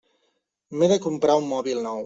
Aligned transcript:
M'he 0.79 0.89
de 0.93 0.99
comprar 1.05 1.39
un 1.43 1.49
mòbil 1.55 1.87
nou. 1.89 1.99